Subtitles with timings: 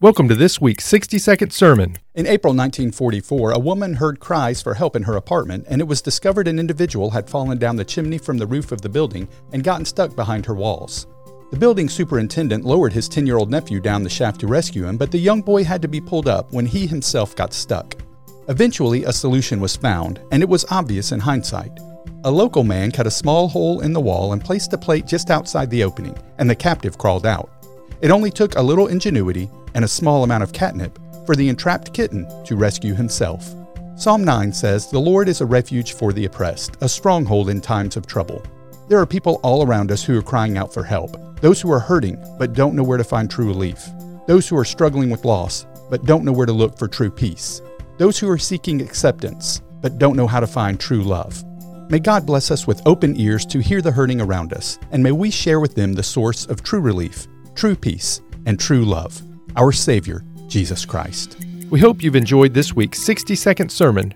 [0.00, 1.98] Welcome to this week's 60 second sermon.
[2.16, 6.02] In April 1944, a woman heard cries for help in her apartment, and it was
[6.02, 9.62] discovered an individual had fallen down the chimney from the roof of the building and
[9.62, 11.06] gotten stuck behind her walls.
[11.52, 14.96] The building superintendent lowered his 10 year old nephew down the shaft to rescue him,
[14.96, 17.94] but the young boy had to be pulled up when he himself got stuck.
[18.48, 21.78] Eventually, a solution was found, and it was obvious in hindsight.
[22.24, 25.30] A local man cut a small hole in the wall and placed a plate just
[25.30, 27.48] outside the opening, and the captive crawled out.
[28.00, 31.92] It only took a little ingenuity and a small amount of catnip for the entrapped
[31.92, 33.54] kitten to rescue himself.
[33.96, 37.96] Psalm 9 says, The Lord is a refuge for the oppressed, a stronghold in times
[37.96, 38.42] of trouble.
[38.88, 41.80] There are people all around us who are crying out for help, those who are
[41.80, 43.86] hurting but don't know where to find true relief,
[44.26, 47.62] those who are struggling with loss but don't know where to look for true peace,
[47.98, 51.42] those who are seeking acceptance but don't know how to find true love.
[51.90, 55.12] May God bless us with open ears to hear the hurting around us, and may
[55.12, 59.22] we share with them the source of true relief, true peace, and true love
[59.56, 61.36] our Savior, Jesus Christ.
[61.70, 64.14] We hope you've enjoyed this week's 60 second sermon